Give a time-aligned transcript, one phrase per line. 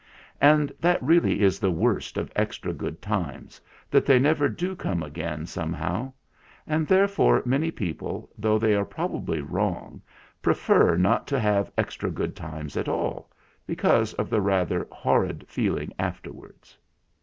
[0.41, 3.61] And that really is the worst of extra good times
[3.91, 6.11] that they never do come again somehow;
[6.65, 10.01] and therefore many people though they are probably wrong
[10.41, 13.29] prefer not to have extra good times at all,
[13.67, 16.79] because of the rather horrid feeling afterwards.